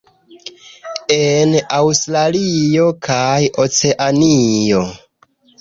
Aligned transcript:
En 1.15 1.53
Aŭstralio 1.81 2.89
kaj 3.09 3.39
Oceanio. 3.67 4.83